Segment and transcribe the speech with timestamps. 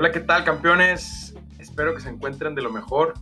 [0.00, 1.34] Hola, ¿qué tal campeones?
[1.58, 3.14] Espero que se encuentren de lo mejor.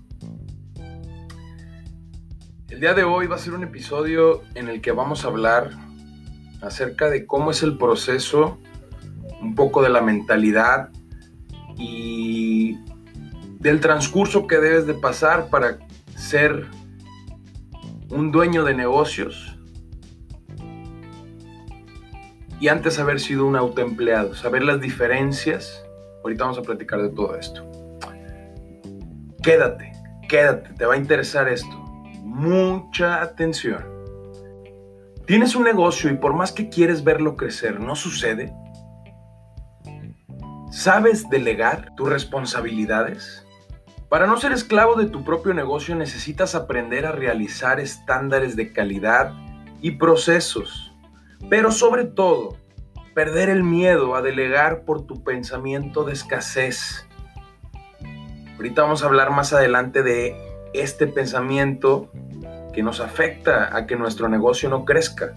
[2.69, 5.71] El día de hoy va a ser un episodio en el que vamos a hablar
[6.61, 8.59] acerca de cómo es el proceso,
[9.41, 10.91] un poco de la mentalidad
[11.79, 12.77] y
[13.59, 15.79] del transcurso que debes de pasar para
[16.15, 16.67] ser
[18.11, 19.57] un dueño de negocios
[22.61, 25.86] y antes haber sido un autoempleado, saber las diferencias
[26.27, 27.65] Ahorita vamos a platicar de todo esto.
[29.45, 29.93] Quédate,
[30.29, 31.71] quédate, te va a interesar esto.
[32.25, 33.85] Mucha atención.
[35.25, 38.53] Tienes un negocio y por más que quieres verlo crecer, no sucede.
[40.73, 43.47] ¿Sabes delegar tus responsabilidades?
[44.09, 49.33] Para no ser esclavo de tu propio negocio necesitas aprender a realizar estándares de calidad
[49.81, 50.93] y procesos,
[51.49, 52.57] pero sobre todo
[53.17, 57.09] perder el miedo a delegar por tu pensamiento de escasez.
[58.57, 60.37] Ahorita vamos a hablar más adelante de
[60.75, 62.11] este pensamiento
[62.75, 65.35] que nos afecta a que nuestro negocio no crezca.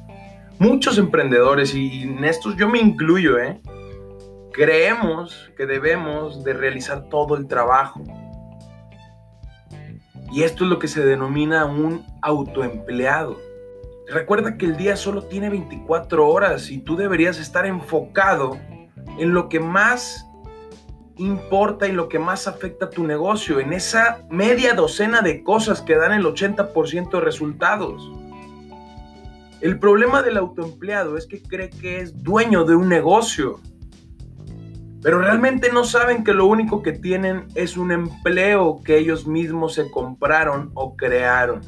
[0.59, 3.61] Muchos emprendedores, y en estos yo me incluyo, ¿eh?
[4.51, 8.03] creemos que debemos de realizar todo el trabajo.
[10.33, 13.37] Y esto es lo que se denomina un autoempleado.
[14.11, 18.57] Recuerda que el día solo tiene 24 horas y tú deberías estar enfocado
[19.19, 20.25] en lo que más
[21.17, 25.81] importa y lo que más afecta a tu negocio, en esa media docena de cosas
[25.81, 28.11] que dan el 80% de resultados.
[29.61, 33.59] El problema del autoempleado es que cree que es dueño de un negocio,
[35.01, 39.73] pero realmente no saben que lo único que tienen es un empleo que ellos mismos
[39.73, 41.61] se compraron o crearon.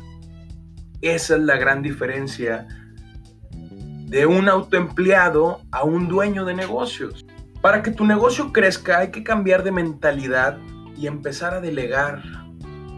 [1.01, 2.67] Esa es la gran diferencia
[3.51, 7.25] de un autoempleado a un dueño de negocios.
[7.61, 10.57] Para que tu negocio crezca hay que cambiar de mentalidad
[10.97, 12.21] y empezar a delegar.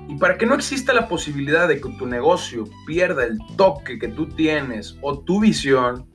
[0.09, 4.09] Y para que no exista la posibilidad de que tu negocio pierda el toque que
[4.09, 6.05] tú tienes o tu visión,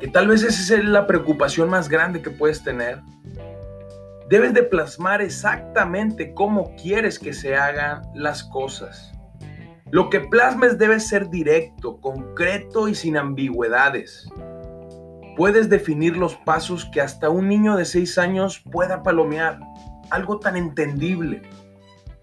[0.00, 3.00] que tal vez esa es la preocupación más grande que puedes tener,
[4.28, 9.12] debes de plasmar exactamente cómo quieres que se hagan las cosas.
[9.94, 14.28] Lo que plasmes debe ser directo, concreto y sin ambigüedades.
[15.36, 19.60] Puedes definir los pasos que hasta un niño de 6 años pueda palomear.
[20.10, 21.42] Algo tan entendible.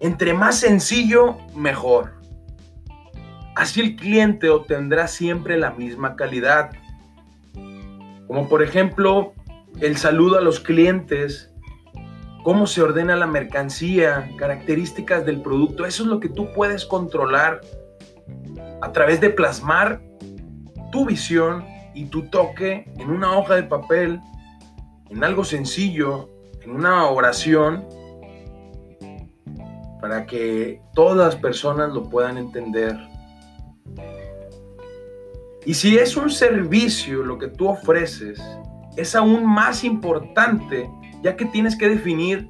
[0.01, 2.19] Entre más sencillo, mejor.
[3.55, 6.71] Así el cliente obtendrá siempre la misma calidad.
[8.27, 9.33] Como por ejemplo,
[9.79, 11.50] el saludo a los clientes
[12.43, 15.85] cómo se ordena la mercancía, características del producto.
[15.85, 17.61] Eso es lo que tú puedes controlar
[18.81, 20.01] a través de plasmar
[20.91, 24.19] tu visión y tu toque en una hoja de papel,
[25.09, 26.29] en algo sencillo,
[26.61, 27.85] en una oración,
[29.99, 32.97] para que todas las personas lo puedan entender.
[35.63, 38.41] Y si es un servicio lo que tú ofreces,
[38.97, 40.89] es aún más importante
[41.23, 42.49] ya que tienes que definir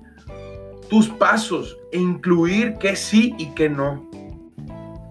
[0.89, 4.09] tus pasos e incluir qué sí y qué no.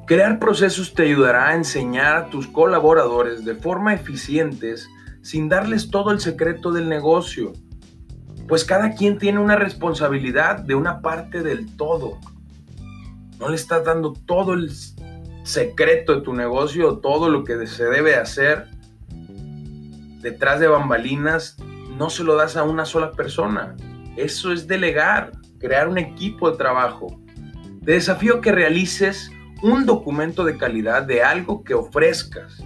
[0.07, 4.89] Crear procesos te ayudará a enseñar a tus colaboradores de forma eficientes
[5.23, 7.53] sin darles todo el secreto del negocio,
[8.49, 12.19] pues cada quien tiene una responsabilidad de una parte del todo.
[13.39, 14.71] No le estás dando todo el
[15.45, 18.69] secreto de tu negocio, todo lo que se debe hacer
[20.21, 21.57] detrás de bambalinas
[22.01, 23.77] no se lo das a una sola persona.
[24.17, 27.21] Eso es delegar, crear un equipo de trabajo.
[27.85, 29.31] Te desafío que realices
[29.63, 32.65] un documento de calidad de algo que ofrezcas.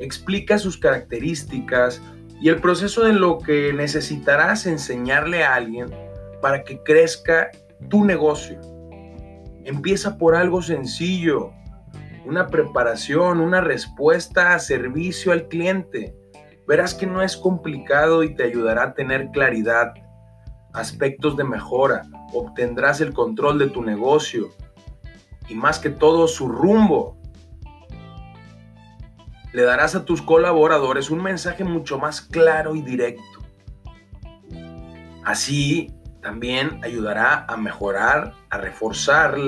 [0.00, 2.02] Explica sus características
[2.42, 5.86] y el proceso de lo que necesitarás enseñarle a alguien
[6.42, 7.50] para que crezca
[7.88, 8.60] tu negocio.
[9.64, 11.52] Empieza por algo sencillo,
[12.26, 16.14] una preparación, una respuesta a servicio al cliente.
[16.68, 19.94] Verás que no es complicado y te ayudará a tener claridad,
[20.74, 22.02] aspectos de mejora,
[22.34, 24.50] obtendrás el control de tu negocio
[25.48, 27.16] y más que todo su rumbo.
[29.54, 33.22] Le darás a tus colaboradores un mensaje mucho más claro y directo.
[35.24, 39.38] Así también ayudará a mejorar, a reforzar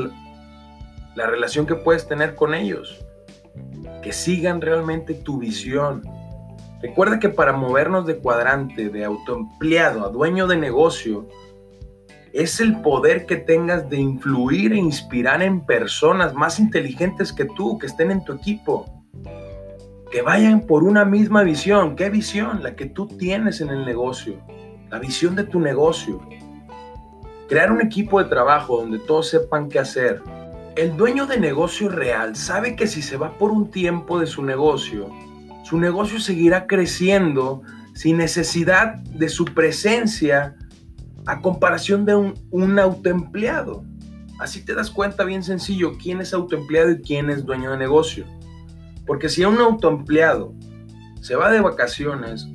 [1.15, 3.05] la relación que puedes tener con ellos.
[4.03, 6.03] Que sigan realmente tu visión,
[6.83, 11.29] Recuerda que para movernos de cuadrante, de autoempleado a dueño de negocio,
[12.33, 17.79] es el poder que tengas de influir e inspirar en personas más inteligentes que tú,
[17.79, 18.87] que estén en tu equipo,
[20.11, 21.97] que vayan por una misma visión.
[21.97, 22.63] ¿Qué visión?
[22.63, 24.37] La que tú tienes en el negocio,
[24.91, 26.21] la visión de tu negocio.
[27.49, 30.23] Crear un equipo de trabajo donde todos sepan qué hacer.
[30.77, 34.45] El dueño de negocio real sabe que si se va por un tiempo de su
[34.45, 35.11] negocio,
[35.71, 37.63] su negocio seguirá creciendo
[37.95, 40.57] sin necesidad de su presencia
[41.27, 43.85] a comparación de un, autoempleado.
[44.41, 48.25] Así te das cuenta bien sencillo quién es autoempleado y quién es dueño de negocio.
[49.07, 50.53] Porque si un autoempleado
[51.21, 52.49] se va de vacaciones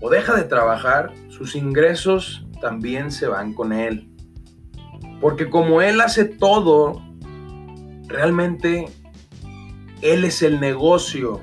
[0.00, 4.08] o deja de trabajar, sus ingresos también se van con él.
[5.20, 7.02] Porque como él hace todo,
[8.08, 8.86] realmente
[10.00, 11.42] él es el negocio.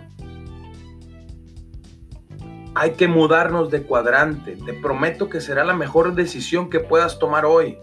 [2.74, 4.56] Hay que mudarnos de cuadrante.
[4.66, 7.78] Te prometo que será la mejor decisión que puedas tomar hoy.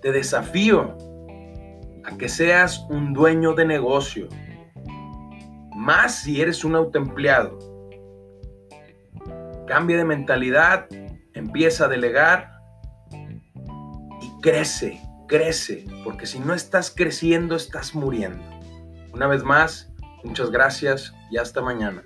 [0.00, 0.96] Te desafío
[2.04, 4.28] a que seas un dueño de negocio.
[5.74, 7.58] Más si eres un autoempleado.
[9.66, 10.86] Cambia de mentalidad,
[11.34, 12.52] empieza a delegar
[14.22, 18.42] y crece, crece, porque si no estás creciendo, estás muriendo.
[19.12, 19.92] Una vez más,
[20.24, 22.02] muchas gracias y hasta mañana.